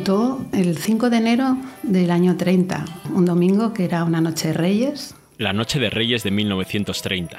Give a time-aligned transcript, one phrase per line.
[0.00, 4.54] debutó el 5 de enero del año 30, un domingo que era una noche de
[4.54, 5.14] Reyes.
[5.36, 7.38] La noche de Reyes de 1930.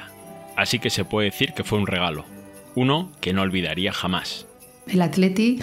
[0.56, 2.24] Así que se puede decir que fue un regalo.
[2.76, 4.46] Uno que no olvidaría jamás.
[4.86, 5.58] El Atleti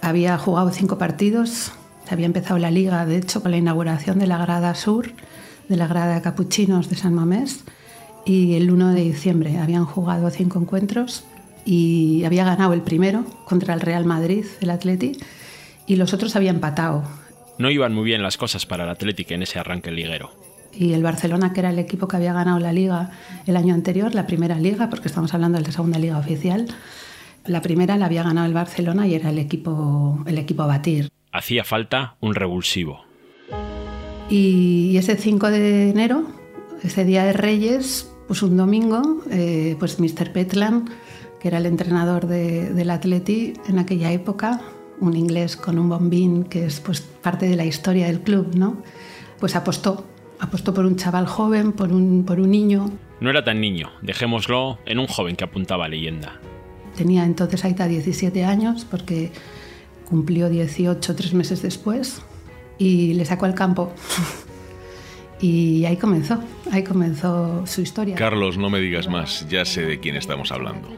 [0.00, 1.72] había jugado cinco partidos,
[2.08, 5.12] se había empezado la liga, de hecho, con la inauguración de la grada sur,
[5.68, 7.62] de la grada de Capuchinos de San Mamés,
[8.24, 11.24] y el 1 de diciembre habían jugado cinco encuentros
[11.66, 15.18] y había ganado el primero contra el Real Madrid, el Atleti,
[15.92, 17.04] y los otros habían empatado.
[17.58, 20.30] No iban muy bien las cosas para el Atlético en ese arranque liguero.
[20.72, 23.10] Y el Barcelona, que era el equipo que había ganado la liga
[23.46, 26.66] el año anterior, la primera liga, porque estamos hablando de la segunda liga oficial,
[27.44, 31.10] la primera la había ganado el Barcelona y era el equipo, el equipo a batir.
[31.30, 33.04] Hacía falta un revulsivo.
[34.30, 36.26] Y ese 5 de enero,
[36.82, 40.32] ese día de Reyes, pues un domingo, eh, pues Mr.
[40.32, 40.88] Petland,
[41.38, 44.62] que era el entrenador del Atleti en aquella época,
[45.02, 48.76] un inglés con un bombín que es pues parte de la historia del club, ¿no?
[49.40, 50.06] Pues apostó,
[50.38, 52.90] apostó por un chaval joven, por un, por un niño.
[53.20, 56.40] No era tan niño, dejémoslo en un joven que apuntaba a leyenda.
[56.96, 59.32] Tenía entonces Aita 17 años porque
[60.08, 62.22] cumplió 18 tres meses después
[62.78, 63.92] y le sacó al campo.
[65.42, 66.40] Y ahí comenzó,
[66.70, 68.14] ahí comenzó su historia.
[68.14, 70.88] Carlos, no me digas más, ya sé de quién estamos hablando.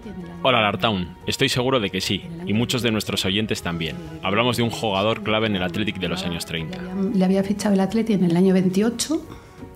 [0.43, 3.97] Hola Lartown, estoy seguro de que sí, y muchos de nuestros oyentes también.
[4.23, 6.79] Hablamos de un jugador clave en el Athletic de los años 30.
[7.15, 9.19] Le había fichado el Athletic en el año 28,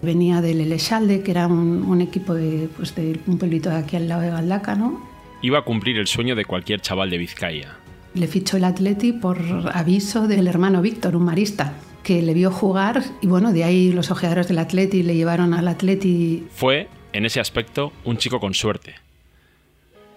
[0.02, 4.06] venía del Elexalde, que era un, equipo de, pues de un pueblito de aquí al
[4.06, 5.02] lado de Galdaca, ¿no?
[5.41, 7.78] Iba a cumplir el sueño de cualquier chaval de Vizcaya.
[8.12, 9.39] Le fichó el Athletic por
[9.72, 14.10] aviso del hermano Víctor, un marista, que le vio jugar y bueno, de ahí los
[14.10, 16.46] ojeadores del Atleti le llevaron al Atleti.
[16.50, 18.95] Fue, en ese aspecto, un chico con suerte.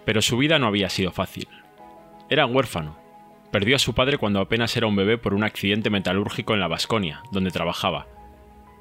[0.05, 1.47] Pero su vida no había sido fácil.
[2.29, 2.97] Era huérfano.
[3.51, 6.67] Perdió a su padre cuando apenas era un bebé por un accidente metalúrgico en la
[6.67, 8.07] Vasconia, donde trabajaba.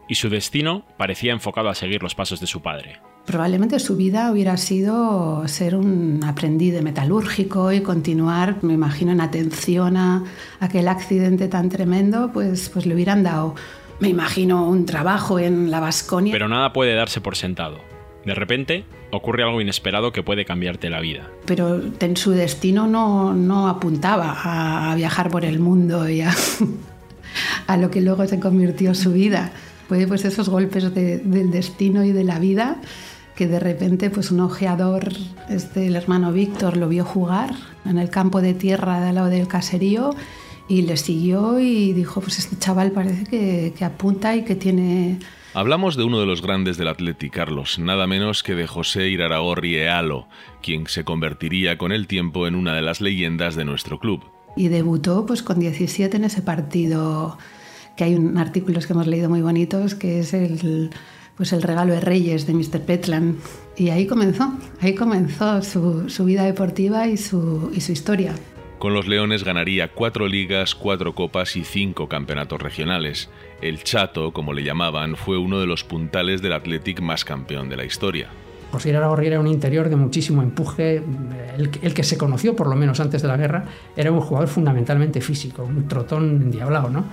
[0.09, 3.01] Y su destino parecía enfocado a seguir los pasos de su padre.
[3.27, 9.21] Probablemente su vida hubiera sido ser un aprendiz de metalúrgico y continuar, me imagino, en
[9.21, 10.25] atención a
[10.59, 13.55] aquel accidente tan tremendo, pues, pues le hubieran dado,
[14.01, 16.33] me imagino, un trabajo en la Vasconia.
[16.33, 17.79] Pero nada puede darse por sentado.
[18.25, 21.29] De repente ocurre algo inesperado que puede cambiarte la vida.
[21.47, 26.33] Pero en su destino no, no apuntaba a, viajar por el mundo y a,
[27.67, 29.53] a, lo que luego se convirtió su vida.
[29.89, 32.77] Fue pues esos golpes del destino y de la vida
[33.41, 35.15] que de repente pues un ojeador,
[35.49, 37.55] este, el hermano Víctor, lo vio jugar
[37.87, 40.15] en el campo de tierra de al lado del caserío
[40.69, 45.21] y le siguió y dijo, pues este chaval parece que, que apunta y que tiene...
[45.55, 49.77] Hablamos de uno de los grandes del Atleti, Carlos, nada menos que de José Iraragorri
[49.77, 50.29] Ealo,
[50.61, 54.21] quien se convertiría con el tiempo en una de las leyendas de nuestro club.
[54.55, 57.39] Y debutó pues con 17 en ese partido,
[57.97, 60.91] que hay un artículos que hemos leído muy bonitos, que es el
[61.41, 62.83] pues el regalo de Reyes de Mr.
[62.83, 63.39] Petland.
[63.75, 64.53] Y ahí comenzó,
[64.83, 68.35] ahí comenzó su, vida deportiva y su, y su historia.
[68.79, 73.31] Con los Leones ganaría cuatro ligas, cuatro copas y cinco campeonatos regionales.
[73.63, 77.77] El Chato, como le llamaban, fue uno de los puntales del Athletic más campeón de
[77.79, 78.29] la historia.
[78.71, 80.97] José Iraragorri era un interior de muchísimo empuje.
[81.57, 83.65] El, el, que se conoció, por lo menos antes de la guerra,
[83.97, 87.07] era un jugador fundamentalmente físico, un trotón endiablado, ¿no?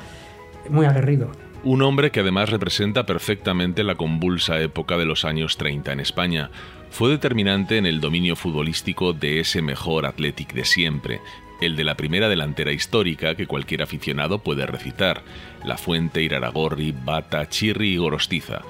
[0.70, 1.32] Muy aguerrido.
[1.64, 6.50] Un hombre que además representa perfectamente la convulsa época de los años 30 en España.
[6.92, 11.20] Fue determinante en el dominio futbolístico de ese mejor Athletic de siempre,
[11.60, 15.24] el de la primera delantera histórica que cualquier aficionado puede recitar,
[15.66, 18.62] La Fuente, Iraragorri, Bata, Chirri y Gorostiza.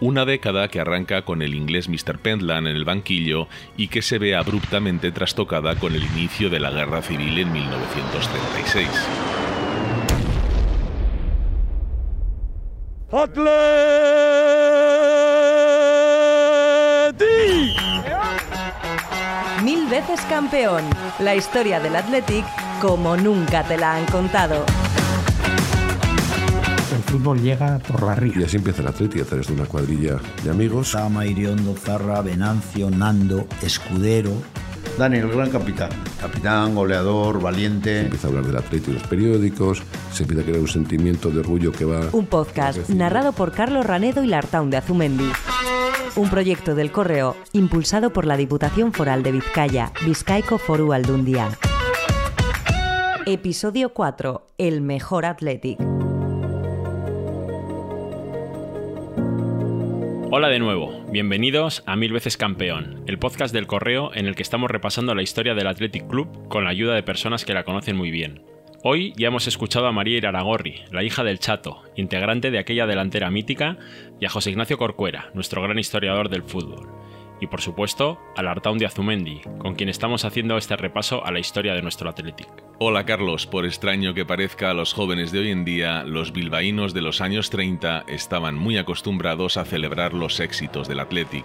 [0.00, 2.18] Una década que arranca con el inglés Mr.
[2.18, 6.70] Pentland en el banquillo y que se ve abruptamente trastocada con el inicio de la
[6.70, 9.43] Guerra Civil en 1936.
[13.16, 13.46] ¡Atleti!
[19.62, 20.82] Mil veces campeón.
[21.20, 22.44] La historia del Athletic
[22.80, 24.66] como nunca te la han contado.
[26.92, 28.32] El fútbol llega por la ría.
[28.36, 30.88] Y así empieza el Atleti a través de una cuadrilla de amigos.
[30.90, 34.32] Sama, Iriondo, Zarra, Venancio, Nando, Escudero,
[34.98, 35.90] Daniel, el gran capitán.
[36.20, 38.00] Capitán, goleador, valiente.
[38.00, 39.82] Se empieza a hablar del atleta y los periódicos,
[40.12, 42.00] se empieza a crear un sentimiento de orgullo que va...
[42.12, 45.30] Un podcast narrado por Carlos Ranedo y Lartaun de Azumendi.
[46.16, 51.48] Un proyecto del Correo impulsado por la Diputación Foral de Vizcaya, Vizcaico Foru Aldundia.
[53.26, 54.46] Episodio 4.
[54.58, 55.93] El mejor Athletic.
[60.36, 64.42] Hola de nuevo, bienvenidos a Mil veces Campeón, el podcast del correo en el que
[64.42, 67.96] estamos repasando la historia del Athletic Club con la ayuda de personas que la conocen
[67.96, 68.42] muy bien.
[68.82, 73.30] Hoy ya hemos escuchado a María Iraragorri, la hija del Chato, integrante de aquella delantera
[73.30, 73.78] mítica,
[74.18, 76.88] y a José Ignacio Corcuera, nuestro gran historiador del fútbol.
[77.44, 81.40] Y por supuesto, al Artaun de Azumendi, con quien estamos haciendo este repaso a la
[81.40, 82.48] historia de nuestro Athletic.
[82.78, 86.94] Hola Carlos, por extraño que parezca a los jóvenes de hoy en día, los bilbaínos
[86.94, 91.44] de los años 30 estaban muy acostumbrados a celebrar los éxitos del Athletic.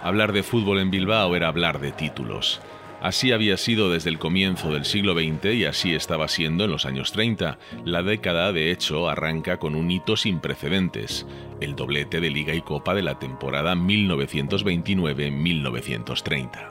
[0.00, 2.60] Hablar de fútbol en Bilbao era hablar de títulos.
[3.02, 6.86] Así había sido desde el comienzo del siglo XX y así estaba siendo en los
[6.86, 7.58] años 30.
[7.84, 11.26] La década, de hecho, arranca con un hito sin precedentes,
[11.60, 16.70] el doblete de Liga y Copa de la temporada 1929-1930.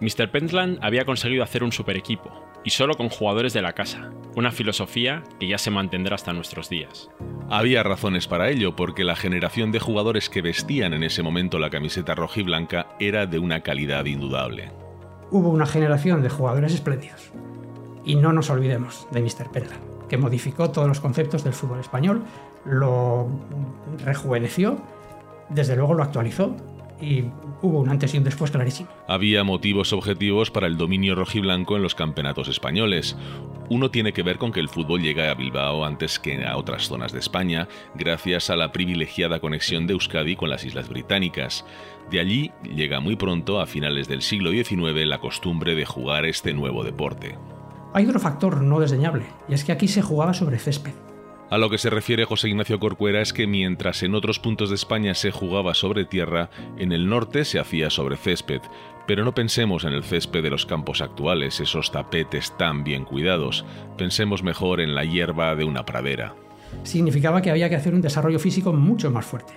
[0.00, 0.30] Mr.
[0.30, 2.32] Pentland había conseguido hacer un super equipo,
[2.64, 6.70] y solo con jugadores de la casa, una filosofía que ya se mantendrá hasta nuestros
[6.70, 7.10] días.
[7.50, 11.68] Había razones para ello, porque la generación de jugadores que vestían en ese momento la
[11.68, 14.70] camiseta rojiblanca era de una calidad indudable
[15.30, 17.30] hubo una generación de jugadores espléndidos.
[18.04, 19.50] Y no nos olvidemos de Mr.
[19.52, 19.76] Perla,
[20.08, 22.22] que modificó todos los conceptos del fútbol español,
[22.64, 23.28] lo
[24.04, 24.78] rejuveneció,
[25.48, 26.54] desde luego lo actualizó
[27.00, 27.24] y
[27.62, 28.88] hubo un antes y un después clarísimo.
[29.08, 33.16] Había motivos objetivos para el dominio rojiblanco en los campeonatos españoles.
[33.68, 36.88] Uno tiene que ver con que el fútbol llega a Bilbao antes que a otras
[36.88, 41.64] zonas de España, gracias a la privilegiada conexión de Euskadi con las Islas Británicas.
[42.10, 46.52] De allí llega muy pronto, a finales del siglo XIX, la costumbre de jugar este
[46.52, 47.38] nuevo deporte.
[47.92, 50.92] Hay otro factor no desdeñable, y es que aquí se jugaba sobre césped.
[51.50, 54.76] A lo que se refiere José Ignacio Corcuera es que mientras en otros puntos de
[54.76, 56.48] España se jugaba sobre tierra,
[56.78, 58.60] en el norte se hacía sobre césped,
[59.08, 63.64] pero no pensemos en el césped de los campos actuales, esos tapetes tan bien cuidados,
[63.98, 66.36] pensemos mejor en la hierba de una pradera.
[66.84, 69.52] Significaba que había que hacer un desarrollo físico mucho más fuerte.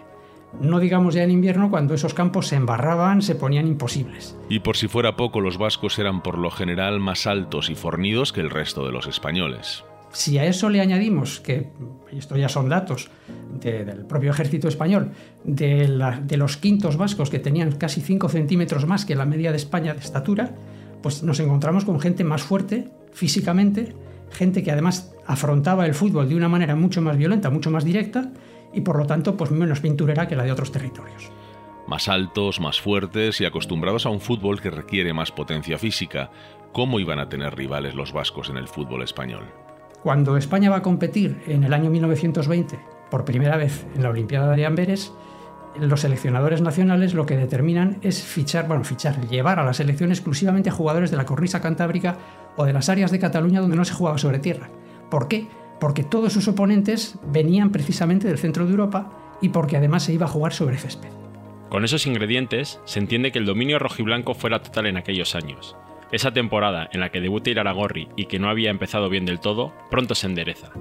[0.60, 4.36] No digamos ya en invierno cuando esos campos se embarraban, se ponían imposibles.
[4.50, 8.34] Y por si fuera poco, los vascos eran por lo general más altos y fornidos
[8.34, 9.84] que el resto de los españoles.
[10.14, 11.72] Si a eso le añadimos que,
[12.12, 13.10] y esto ya son datos
[13.60, 15.12] del propio ejército español,
[15.44, 15.88] de,
[16.38, 20.02] los quintos vascos que tenían casi 5 centímetros más que la media de España de
[20.02, 20.52] estatura,
[21.02, 23.96] pues nos encontramos con gente más fuerte físicamente,
[24.32, 28.32] gente que además afrontaba el fútbol de una manera mucho más violenta, mucho más directa,
[28.72, 31.32] y por lo tanto pues menos pinturera que la de otros territorios.
[31.88, 36.30] Más altos, más fuertes y acostumbrados a un fútbol que requiere más potencia física,
[36.72, 39.44] ¿cómo iban a tener rivales los vascos en el fútbol español?
[40.04, 42.80] Cuando España va a competir en el año 1920
[43.10, 45.14] por primera vez en la Olimpiada de Amberes,
[45.80, 50.70] los seleccionadores nacionales lo que determinan es fichar, bueno, fichar, llevar a la selección exclusivamente
[50.70, 52.18] a jugadores de la cornisa cantábrica
[52.58, 54.70] o de las áreas de Cataluña donde no se jugaba sobre tierra.
[55.10, 55.48] ¿Por qué?
[55.84, 59.12] porque todos sus oponentes venían precisamente del centro de Europa
[59.42, 61.10] y porque además se iba a jugar sobre césped.
[61.70, 65.76] Con esos ingredientes, se entiende que el dominio rojiblanco fuera total en aquellos años.
[66.14, 69.74] Esa temporada en la que debuta Iraragorri y que no había empezado bien del todo,
[69.90, 70.72] pronto se endereza.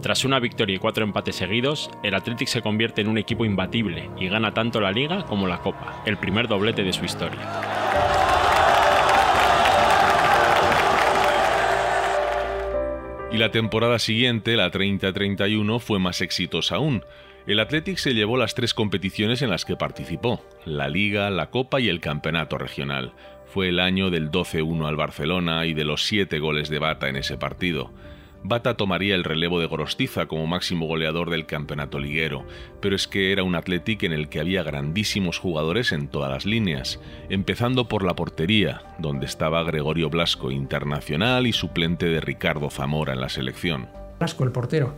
[0.00, 4.08] Tras una victoria y cuatro empates seguidos, el Athletic se convierte en un equipo imbatible
[4.18, 7.38] y gana tanto la Liga como la Copa, el primer doblete de su historia.
[13.30, 17.04] Y la temporada siguiente, la 30-31, fue más exitosa aún.
[17.46, 21.78] El Athletic se llevó las tres competiciones en las que participó, la Liga, la Copa
[21.78, 23.12] y el Campeonato Regional.
[23.52, 27.16] Fue el año del 12-1 al Barcelona y de los 7 goles de Bata en
[27.16, 27.90] ese partido.
[28.44, 32.44] Bata tomaría el relevo de Gorostiza como máximo goleador del campeonato liguero,
[32.80, 36.46] pero es que era un Athletic en el que había grandísimos jugadores en todas las
[36.46, 37.00] líneas,
[37.30, 43.20] empezando por la portería, donde estaba Gregorio Blasco, internacional y suplente de Ricardo Zamora en
[43.20, 43.88] la selección.
[44.18, 44.94] Blasco, el portero.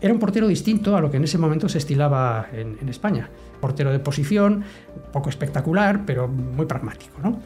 [0.00, 3.28] Era un portero distinto a lo que en ese momento se estilaba en, en España.
[3.60, 4.64] Portero de posición,
[5.12, 7.38] poco espectacular, pero muy pragmático, ¿no?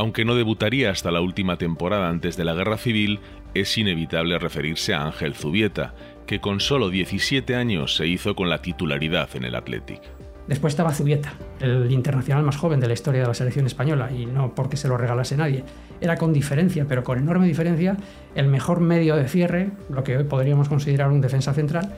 [0.00, 3.20] Aunque no debutaría hasta la última temporada antes de la Guerra Civil,
[3.52, 5.92] es inevitable referirse a Ángel Zubieta,
[6.26, 10.00] que con solo 17 años se hizo con la titularidad en el Athletic.
[10.46, 14.24] Después estaba Zubieta, el internacional más joven de la historia de la selección española, y
[14.24, 15.64] no porque se lo regalase nadie.
[16.00, 17.98] Era con diferencia, pero con enorme diferencia,
[18.34, 21.94] el mejor medio de cierre, lo que hoy podríamos considerar un defensa central,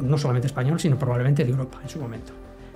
[0.00, 2.32] no solamente español, sino probablemente de Europa en su momento.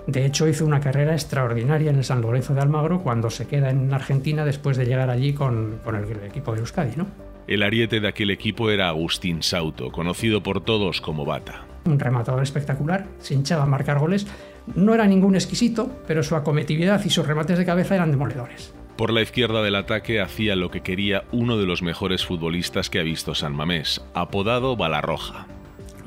[0.09, 3.69] De hecho, hizo una carrera extraordinaria en el San Lorenzo de Almagro cuando se queda
[3.69, 7.05] en Argentina después de llegar allí con, con el, equipo de Euskadi, ¿no?
[7.45, 11.63] El ariete de aquel equipo era Agustín Sauto, conocido por todos como Bata.
[11.85, 14.25] Un rematador espectacular, se hinchaba a marcar goles.
[14.73, 18.73] No era ningún exquisito, pero su acometividad y sus remates de cabeza eran demoledores.
[18.97, 22.99] Por la izquierda del ataque hacía lo que quería uno de los mejores futbolistas que
[22.99, 25.45] ha visto San Mamés, apodado Balarroja.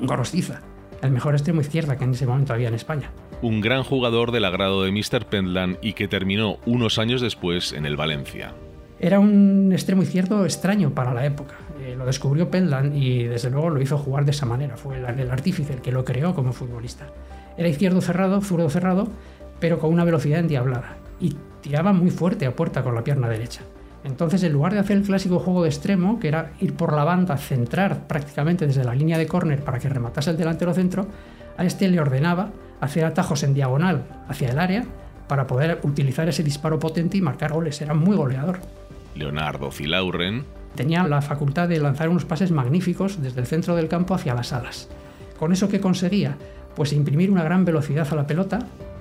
[0.01, 0.61] Gorostiza,
[1.03, 4.45] el mejor extremo izquierda que en ese momento había en España un gran jugador del
[4.45, 5.27] agrado de Mr.
[5.27, 8.55] Pentland y que terminó unos años después en el Valencia.
[8.99, 11.57] Era un extremo izquierdo extraño para la época.
[11.81, 14.77] Eh, lo descubrió Penland y desde luego lo hizo jugar de esa manera.
[14.77, 17.09] Fue el, el artífice el que lo creó como futbolista.
[17.57, 19.09] Era izquierdo cerrado, zurdo cerrado,
[19.59, 20.99] pero con una velocidad endiablada.
[21.21, 23.63] Y tiraba muy fuerte a puerta con la pierna derecha.
[24.05, 27.05] Entonces, en lugar de hacer el clásico juego de extremo, que era ir por la
[27.05, 31.07] banda, centrar prácticamente desde la línea de córner para que rematase el delantero centro,
[31.57, 32.51] a este le ordenaba
[32.83, 34.85] hacer atajos en diagonal hacia el área
[35.29, 37.81] para poder utilizar ese disparo potente y marcar goles.
[37.81, 38.59] Era muy goleador.
[39.15, 44.15] Leonardo Filauren tenía la facultad de lanzar unos pases magníficos desde el centro del campo
[44.15, 44.89] hacia las alas.
[45.39, 46.37] ¿Con eso qué conseguía?
[46.75, 48.59] Pues imprimir una gran velocidad a la pelota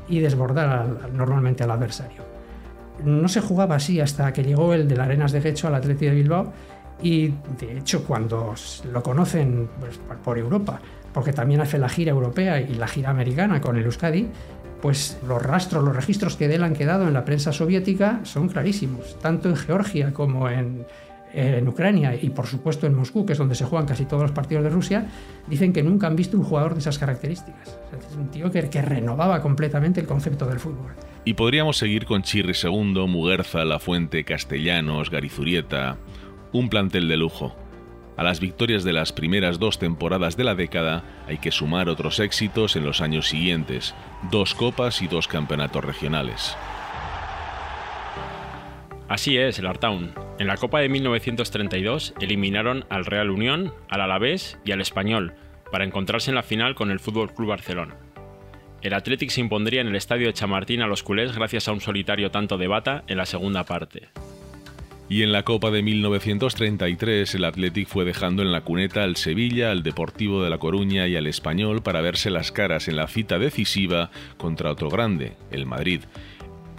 [0.07, 2.21] y desbordar normalmente al adversario.
[3.03, 6.05] No se jugaba así hasta que llegó el de la Arenas de Gecho al Atleti
[6.05, 6.53] de Bilbao
[7.01, 8.53] y de hecho cuando
[8.91, 10.79] lo conocen pues, por Europa,
[11.13, 14.27] porque también hace la gira europea y la gira americana con el Euskadi,
[14.81, 18.49] pues los rastros, los registros que de él han quedado en la prensa soviética son
[18.49, 20.85] clarísimos, tanto en Georgia como en,
[21.33, 24.31] en Ucrania y por supuesto en Moscú, que es donde se juegan casi todos los
[24.31, 25.07] partidos de Rusia,
[25.47, 27.77] dicen que nunca han visto un jugador de esas características.
[27.97, 30.93] es un tío que, renovaba completamente el concepto del fútbol.
[31.23, 35.97] Y podríamos seguir con Chirri II, Muguerza, La Fuente, Castellanos, Garizurieta,
[36.51, 37.55] un plantel de lujo.
[38.21, 42.19] A las victorias de las primeras dos temporadas de la década hay que sumar otros
[42.19, 43.95] éxitos en los años siguientes,
[44.29, 46.55] dos copas y dos campeonatos regionales.
[49.09, 50.13] Así es, el Artown.
[50.37, 55.33] En la Copa de 1932 eliminaron al Real Unión, al Alavés y al Español
[55.71, 57.95] para encontrarse en la final con el Fútbol Club Barcelona.
[58.83, 61.81] El Athletic se impondría en el estadio de Chamartín a los culés gracias a un
[61.81, 64.09] solitario tanto de Bata en la segunda parte.
[65.11, 69.69] Y en la Copa de 1933 el Athletic fue dejando en la cuneta al Sevilla,
[69.69, 73.37] al Deportivo de La Coruña y al Español para verse las caras en la cita
[73.37, 76.03] decisiva contra otro grande, el Madrid,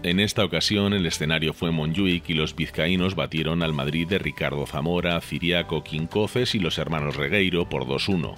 [0.02, 4.64] en esta ocasión el escenario fue Montjuic y los vizcaínos batieron al Madrid de Ricardo
[4.64, 8.34] Zamora, Ciriaco, Quincoces y los hermanos Regueiro por 2-1.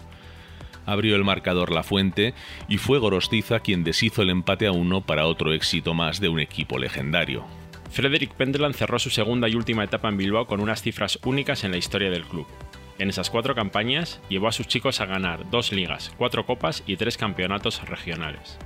[0.86, 2.34] Abrió el marcador La Fuente
[2.68, 6.40] y fue Gorostiza quien deshizo el empate a uno para otro éxito más de un
[6.40, 7.46] equipo legendario.
[7.94, 11.70] Frederick Penderland cerró su segunda y última etapa en Bilbao con unas cifras únicas en
[11.70, 12.44] la historia del club.
[12.98, 16.96] En esas cuatro campañas llevó a sus chicos a ganar dos ligas, cuatro copas y
[16.96, 18.58] tres campeonatos regionales.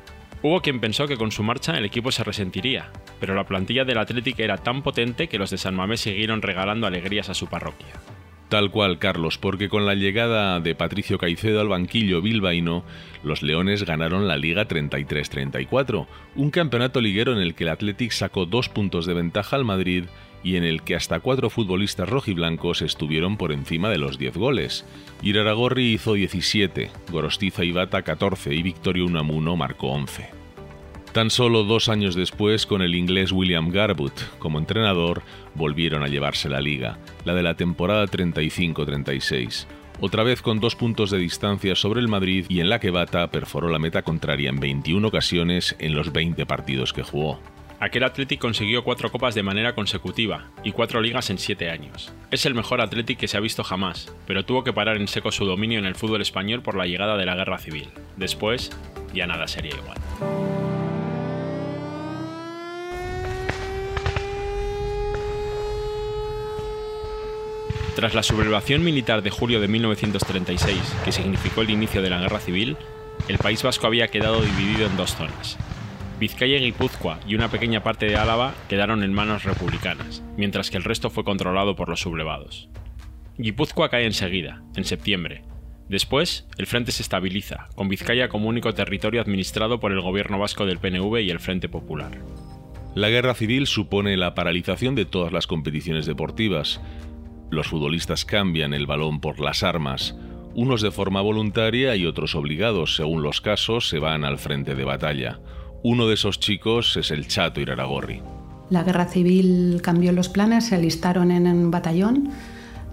[0.42, 3.99] Hubo quien pensó que con su marcha el equipo se resentiría, pero la plantilla del
[3.99, 8.00] Athletic era tan potente que los de San Mamés siguieron regalando alegrías a su parroquia.
[8.49, 12.83] Tal cual, Carlos, porque con la llegada de Patricio Caicedo al banquillo bilbaíno,
[13.23, 18.47] los Leones ganaron la Liga 33-34, un campeonato liguero en el que el Athletic sacó
[18.47, 20.05] dos puntos de ventaja al Madrid
[20.43, 24.87] y en el que hasta cuatro futbolistas rojiblancos estuvieron por encima de los 10 goles.
[25.21, 30.38] Iraragorri hizo 17, Gorostiza y Bata 14 y Victorio Unamuno marcó 11.
[31.12, 35.23] Tan solo dos años después, con el inglés William Garbutt como entrenador,
[35.59, 39.67] volvieron a llevarse la liga, la de la temporada 35-36,
[40.00, 43.31] otra vez con dos puntos de distancia sobre el Madrid y en la que Bata
[43.31, 47.41] perforó la meta contraria en 21 ocasiones en los 20 partidos que jugó.
[47.81, 52.12] Aquel Athletic consiguió cuatro copas de manera consecutiva y cuatro ligas en siete años.
[52.31, 55.31] Es el mejor Athletic que se ha visto jamás, pero tuvo que parar en seco
[55.31, 57.88] su dominio en el fútbol español por la llegada de la guerra civil.
[58.17, 58.71] Después,
[59.15, 60.77] ya nada sería igual.
[67.99, 72.38] Tras la sublevación militar de julio de 1936, que significó el inicio de la guerra
[72.38, 72.76] civil,
[73.26, 75.59] el País Vasco había quedado dividido en dos zonas,
[76.21, 80.76] Vizcaya y Guipúzcoa y una pequeña parte de Álava quedaron en manos republicanas, mientras que
[80.76, 82.69] el resto fue controlado por los sublevados.
[83.37, 85.43] Guipúzcoa cae enseguida, en septiembre.
[85.88, 90.67] Después, el frente se estabiliza, con Vizcaya como único territorio administrado por el gobierno vasco
[90.67, 92.12] del PNV y el Frente Popular.
[92.95, 96.81] La guerra civil supone la paralización de todas las competiciones deportivas.
[97.50, 100.14] Los futbolistas cambian el balón por las armas,
[100.55, 104.85] unos de forma voluntaria y otros obligados, según los casos, se van al frente de
[104.85, 105.38] batalla.
[105.85, 108.23] Uno de esos chicos es el Chato Iraragorri.
[108.69, 112.31] La guerra civil cambió los planes, se alistaron en un batallón.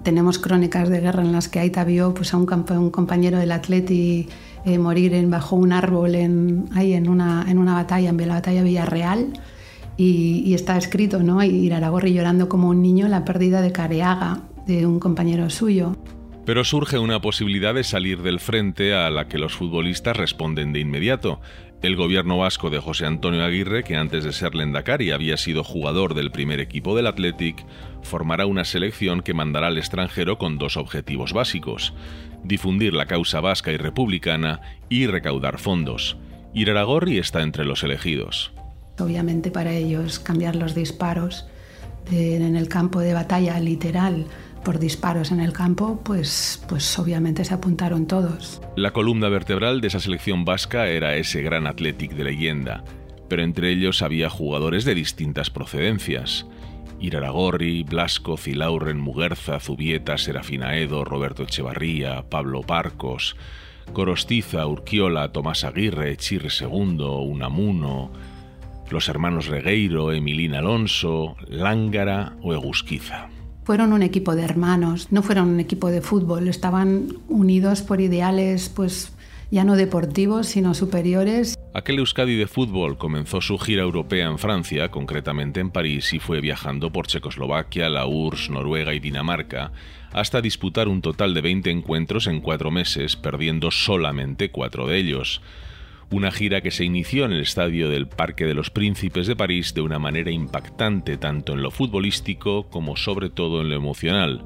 [0.03, 4.29] Tenemos crónicas de guerra en las que Aita vio pues, a un, compañero del Atleti
[4.63, 8.35] eh, morir en, bajo un árbol en, ahí en una, en una batalla, en la
[8.35, 9.33] batalla Villarreal.
[9.97, 11.41] Y, está escrito, ¿no?
[11.43, 15.95] Iraragorri llorando como un niño la pérdida de Careaga, de un compañero suyo.
[16.45, 20.79] Pero surge una posibilidad de salir del frente a la que los futbolistas responden de
[20.79, 21.39] inmediato.
[21.81, 26.13] El gobierno vasco de José Antonio Aguirre, que antes de ser Lendakari había sido jugador
[26.13, 27.65] del primer equipo del Athletic,
[28.03, 31.93] formará una selección que mandará al extranjero con dos objetivos básicos:
[32.43, 36.17] difundir la causa vasca y republicana y recaudar fondos.
[36.53, 38.51] Iraragorri está entre los elegidos.
[38.99, 41.47] Obviamente para ellos cambiar los disparos
[42.11, 44.25] en el campo de batalla literal
[44.63, 48.61] por disparos en el campo, pues, pues obviamente se apuntaron todos.
[48.75, 52.83] La columna vertebral de esa selección vasca era ese gran Athletic de leyenda,
[53.29, 56.47] pero entre ellos había jugadores de distintas procedencias.
[56.99, 63.35] Iraragorri, Blasco, Zilauren, Muguerza, Zubieta, Serafina Edo, Roberto Echevarría, Pablo Parcos,
[63.93, 68.11] Corostiza, Urquiola, Tomás Aguirre, Chirre II, Unamuno,
[68.89, 73.29] los hermanos Regueiro, Emilín Alonso, Lángara o Egusquiza.
[73.63, 78.69] Fueron un equipo de hermanos, no fueron un equipo de fútbol, estaban unidos por ideales
[78.69, 79.11] pues
[79.51, 81.55] ya no deportivos, sino superiores.
[81.73, 86.41] Aquel Euskadi de fútbol comenzó su gira europea en Francia, concretamente en París, y fue
[86.41, 89.71] viajando por Checoslovaquia, la URSS, Noruega y Dinamarca,
[90.13, 95.41] hasta disputar un total de 20 encuentros en cuatro meses, perdiendo solamente cuatro de ellos.
[96.11, 99.73] Una gira que se inició en el estadio del Parque de los Príncipes de París
[99.73, 104.43] de una manera impactante tanto en lo futbolístico como sobre todo en lo emocional.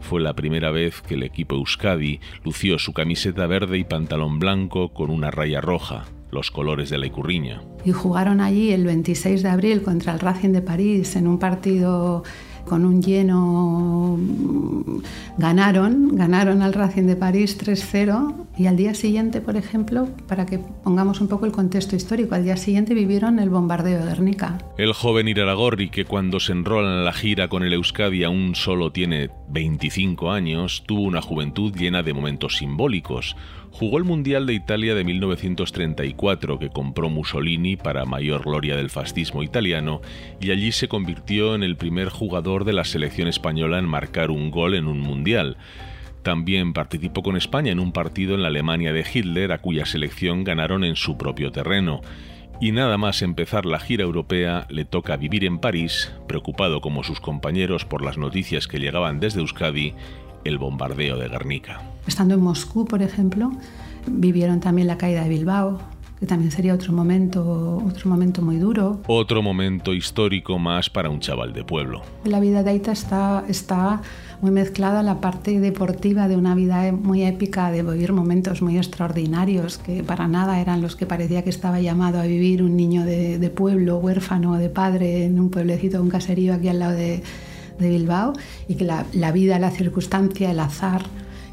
[0.00, 4.92] Fue la primera vez que el equipo Euskadi lució su camiseta verde y pantalón blanco
[4.92, 7.62] con una raya roja, los colores de la Icurriña.
[7.84, 12.24] Y jugaron allí el 26 de abril contra el Racing de París en un partido
[12.68, 14.18] con un lleno
[15.38, 20.58] ganaron, ganaron al Racing de París 3-0 y al día siguiente, por ejemplo, para que
[20.58, 24.58] pongamos un poco el contexto histórico, al día siguiente vivieron el bombardeo de Guernica.
[24.76, 28.92] El joven Iraragorri, que cuando se enrola en la gira con el Euskadi aún solo
[28.92, 33.36] tiene 25 años, tuvo una juventud llena de momentos simbólicos.
[33.70, 39.42] Jugó el Mundial de Italia de 1934 que compró Mussolini para mayor gloria del fascismo
[39.42, 40.00] italiano
[40.40, 44.50] y allí se convirtió en el primer jugador de la selección española en marcar un
[44.50, 45.56] gol en un Mundial.
[46.22, 50.44] También participó con España en un partido en la Alemania de Hitler a cuya selección
[50.44, 52.02] ganaron en su propio terreno.
[52.60, 57.20] Y nada más empezar la gira europea le toca vivir en París, preocupado como sus
[57.20, 59.94] compañeros por las noticias que llegaban desde Euskadi,
[60.44, 61.80] el bombardeo de Guernica.
[62.06, 63.52] Estando en Moscú, por ejemplo,
[64.06, 65.80] vivieron también la caída de Bilbao,
[66.18, 69.00] que también sería otro momento, otro momento muy duro.
[69.06, 72.02] Otro momento histórico más para un chaval de pueblo.
[72.24, 74.02] La vida de Aita está, está
[74.40, 79.78] muy mezclada la parte deportiva de una vida muy épica, de vivir momentos muy extraordinarios,
[79.78, 83.38] que para nada eran los que parecía que estaba llamado a vivir un niño de,
[83.38, 87.22] de pueblo, huérfano de padre, en un pueblecito, un caserío aquí al lado de,
[87.78, 88.32] de Bilbao,
[88.66, 91.02] y que la, la vida, la circunstancia, el azar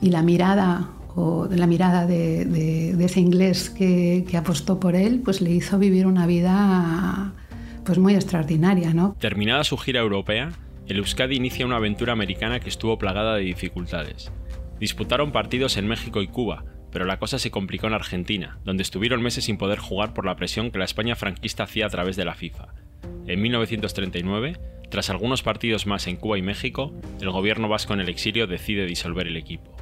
[0.01, 4.95] y la mirada o la mirada de, de, de ese inglés que, que, apostó por
[4.95, 7.33] él, pues le hizo vivir una vida
[7.85, 9.15] pues muy extraordinaria, ¿no?
[9.19, 10.51] Terminada su gira europea,
[10.87, 14.31] el Euskadi inicia una aventura americana que estuvo plagada de dificultades.
[14.79, 19.21] Disputaron partidos en México y Cuba, pero la cosa se complicó en Argentina, donde estuvieron
[19.21, 22.25] meses sin poder jugar por la presión que la España franquista hacía a través de
[22.25, 22.67] la FIFA.
[23.25, 24.57] En 1939,
[24.89, 28.85] tras algunos partidos más en Cuba y México, el gobierno vasco en el exilio decide
[28.85, 29.75] disolver el equipo.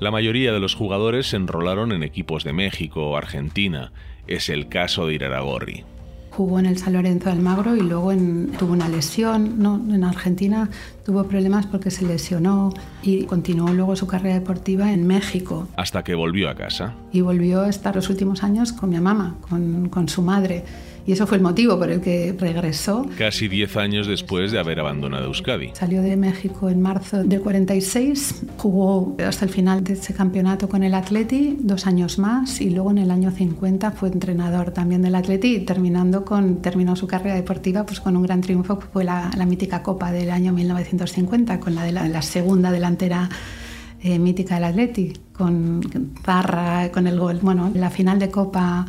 [0.00, 3.92] La mayoría de los jugadores se enrolaron en equipos de México o Argentina.
[4.26, 5.84] Es el caso de Iraragorri.
[6.30, 9.62] Jugó en el San Lorenzo de Almagro y luego en, tuvo una lesión.
[9.62, 9.74] ¿no?
[9.94, 10.70] En Argentina
[11.04, 15.68] tuvo problemas porque se lesionó y continuó luego su carrera deportiva en México.
[15.76, 16.94] Hasta que volvió a casa.
[17.12, 20.64] Y volvió a estar los últimos años con mi mamá, con, con su madre.
[21.06, 23.06] Y eso fue el motivo por el que regresó.
[23.16, 25.70] Casi 10 años después de haber abandonado Euskadi.
[25.74, 30.82] Salió de México en marzo del 46, jugó hasta el final de ese campeonato con
[30.82, 35.14] el Atleti, dos años más, y luego en el año 50 fue entrenador también del
[35.14, 39.30] Atleti, terminando con, terminó su carrera deportiva pues, con un gran triunfo, que fue la,
[39.36, 43.28] la mítica Copa del año 1950, con la de la, la segunda delantera
[44.02, 45.80] eh, mítica del Atleti, con
[46.24, 47.38] Zarra, con el gol.
[47.42, 48.86] Bueno, la final de Copa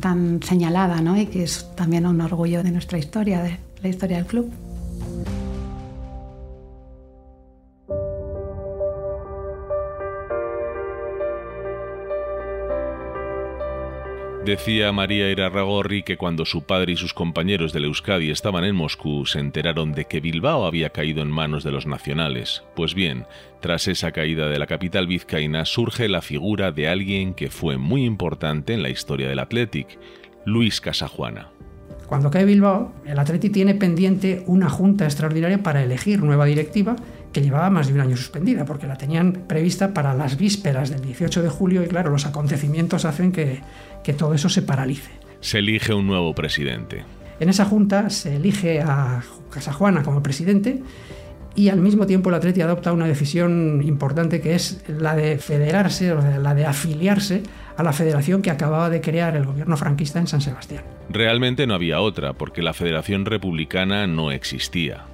[0.00, 1.18] tan señalada ¿no?
[1.18, 4.52] y que es también un orgullo de nuestra historia, de la historia del club.
[14.44, 19.24] Decía María Irarragorri que cuando su padre y sus compañeros del Euskadi estaban en Moscú
[19.24, 22.64] se enteraron de que Bilbao había caído en manos de los nacionales.
[22.74, 23.24] Pues bien,
[23.60, 28.04] tras esa caída de la capital vizcaína surge la figura de alguien que fue muy
[28.04, 29.96] importante en la historia del Athletic,
[30.44, 31.52] Luis Casajuana.
[32.08, 36.96] Cuando cae Bilbao, el Atleti tiene pendiente una junta extraordinaria para elegir nueva directiva
[37.32, 41.00] que llevaba más de un año suspendida, porque la tenían prevista para las vísperas del
[41.00, 43.60] 18 de julio y claro, los acontecimientos hacen que,
[44.04, 45.10] que todo eso se paralice.
[45.40, 47.04] Se elige un nuevo presidente.
[47.40, 50.82] En esa junta se elige a Casajuana como presidente
[51.54, 56.14] y al mismo tiempo el Atleti adopta una decisión importante que es la de federarse,
[56.40, 57.42] la de afiliarse
[57.76, 60.84] a la federación que acababa de crear el gobierno franquista en San Sebastián.
[61.10, 65.04] Realmente no había otra, porque la Federación Republicana no existía.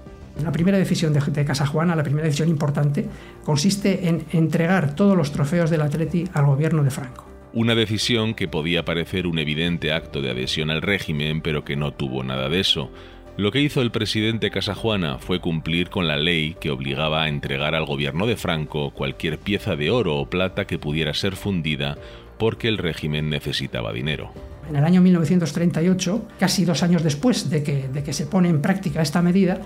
[0.43, 3.07] La primera decisión de, de Casajuana, la primera decisión importante,
[3.45, 7.27] consiste en entregar todos los trofeos del Atleti al gobierno de Franco.
[7.53, 11.93] Una decisión que podía parecer un evidente acto de adhesión al régimen, pero que no
[11.93, 12.91] tuvo nada de eso.
[13.39, 17.75] Lo que hizo el presidente Casajuana fue cumplir con la ley que obligaba a entregar
[17.75, 21.97] al gobierno de Franco cualquier pieza de oro o plata que pudiera ser fundida
[22.37, 24.33] porque el régimen necesitaba dinero.
[24.69, 28.61] En el año 1938, casi dos años después de que, de que se pone en
[28.61, 29.61] práctica esta medida,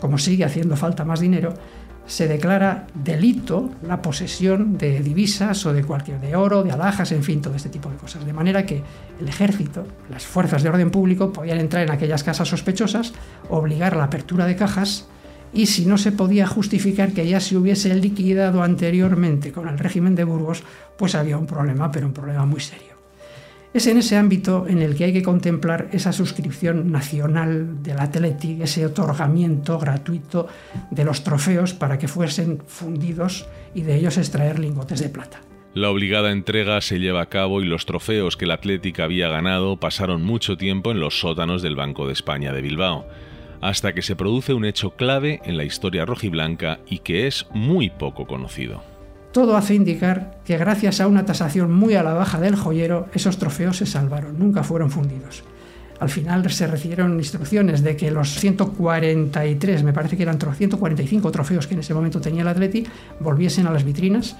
[0.00, 1.54] como sigue haciendo falta más dinero,
[2.06, 7.24] se declara delito la posesión de divisas o de cualquier de oro, de alhajas, en
[7.24, 8.24] fin, todo este tipo de cosas.
[8.24, 8.82] De manera que
[9.20, 13.12] el ejército, las fuerzas de orden público podían entrar en aquellas casas sospechosas,
[13.48, 15.08] obligar a la apertura de cajas
[15.52, 20.14] y si no se podía justificar que ya se hubiese liquidado anteriormente con el régimen
[20.14, 20.62] de Burgos,
[20.96, 22.95] pues había un problema, pero un problema muy serio.
[23.76, 28.62] Es en ese ámbito en el que hay que contemplar esa suscripción nacional del Athletic,
[28.62, 30.48] ese otorgamiento gratuito
[30.90, 35.42] de los trofeos para que fuesen fundidos y de ellos extraer lingotes de plata.
[35.74, 39.76] La obligada entrega se lleva a cabo y los trofeos que el Athletic había ganado
[39.78, 43.06] pasaron mucho tiempo en los sótanos del Banco de España de Bilbao,
[43.60, 47.90] hasta que se produce un hecho clave en la historia rojiblanca y que es muy
[47.90, 48.95] poco conocido.
[49.36, 53.36] Todo hace indicar que gracias a una tasación muy a la baja del joyero, esos
[53.36, 55.44] trofeos se salvaron, nunca fueron fundidos.
[56.00, 61.66] Al final se recibieron instrucciones de que los 143, me parece que eran 145 trofeos
[61.66, 62.86] que en ese momento tenía el Atleti,
[63.20, 64.38] volviesen a las vitrinas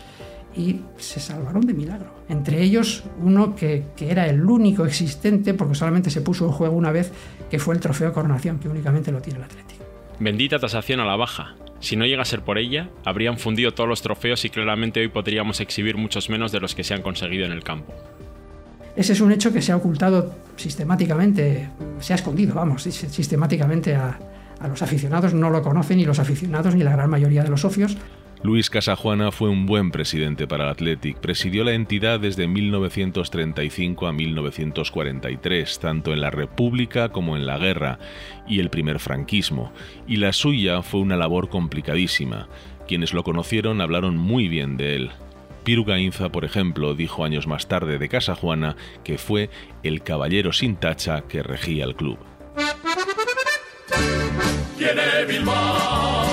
[0.57, 2.09] y se salvaron de milagro.
[2.31, 6.75] Entre ellos uno que, que, era el único existente, porque solamente se puso en juego
[6.75, 7.13] una vez,
[7.51, 9.75] que fue el trofeo Coronación, que únicamente lo tiene el Atleti.
[10.21, 11.55] Bendita tasación a la baja.
[11.81, 15.09] Si no llega a ser por ella, habrían fundido todos los trofeos y claramente hoy
[15.09, 17.95] podríamos exhibir muchos menos de los que se han conseguido en el campo.
[18.97, 21.69] Ese es un hecho que se ha ocultado sistemáticamente,
[22.01, 24.19] se ha escondido, vamos, sistemáticamente a,
[24.59, 27.61] a los aficionados, no lo conocen ni los aficionados ni la gran mayoría de los
[27.61, 27.97] socios.
[28.43, 31.19] Luis Casajuana fue un buen presidente para el Athletic.
[31.19, 37.99] Presidió la entidad desde 1935 a 1943, tanto en la República como en la guerra
[38.47, 39.73] y el primer franquismo,
[40.07, 42.49] y la suya fue una labor complicadísima.
[42.87, 45.11] Quienes lo conocieron hablaron muy bien de él.
[45.65, 49.51] Piru Gainza, por ejemplo, dijo años más tarde de Casajuana que fue
[49.83, 52.19] el caballero sin tacha que regía el club.
[54.79, 56.26] Tiene Bilbao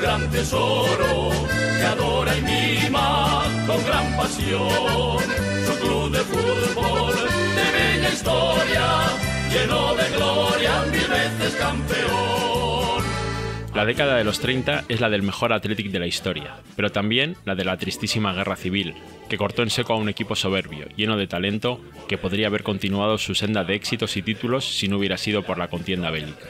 [0.00, 1.30] gran tesoro
[1.78, 5.20] que adora y mima con gran pasión.
[5.66, 7.14] Su club de fútbol
[7.56, 8.86] de bella historia,
[9.52, 12.40] lleno de gloria, mil veces campeón.
[13.74, 17.36] La década de los 30 es la del mejor Athletic de la historia, pero también
[17.44, 18.94] la de la tristísima guerra civil,
[19.28, 23.16] que cortó en seco a un equipo soberbio, lleno de talento, que podría haber continuado
[23.16, 26.46] su senda de éxitos y títulos si no hubiera sido por la contienda bélica.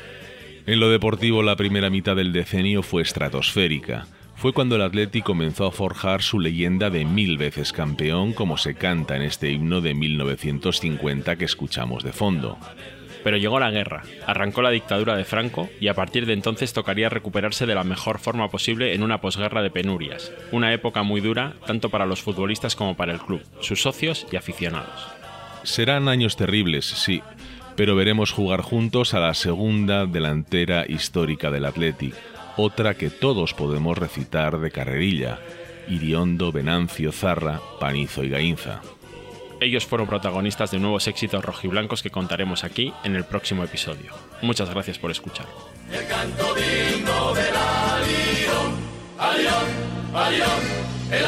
[0.67, 4.07] En lo deportivo, la primera mitad del decenio fue estratosférica.
[4.37, 8.75] Fue cuando el Atleti comenzó a forjar su leyenda de mil veces campeón, como se
[8.75, 12.59] canta en este himno de 1950 que escuchamos de fondo.
[13.23, 17.11] Pero llegó la guerra, arrancó la dictadura de Franco y a partir de entonces tocaría
[17.11, 21.55] recuperarse de la mejor forma posible en una posguerra de penurias, una época muy dura
[21.67, 25.07] tanto para los futbolistas como para el club, sus socios y aficionados.
[25.65, 27.23] Serán años terribles, sí,
[27.77, 32.15] pero veremos jugar juntos a la segunda delantera histórica del Athletic,
[32.57, 35.39] otra que todos podemos recitar de carrerilla,
[35.89, 38.81] Iriondo, Venancio, Zarra, Panizo y Gainza.
[39.61, 44.15] Ellos fueron protagonistas de nuevos éxitos rojiblancos que contaremos aquí en el próximo episodio.
[44.41, 45.47] Muchas gracias por escuchar.
[45.93, 48.75] El canto digno del Alión,
[49.19, 50.61] Alión, Alión,
[51.11, 51.27] el